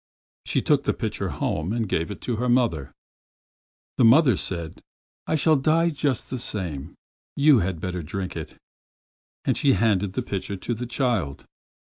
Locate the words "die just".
5.55-6.31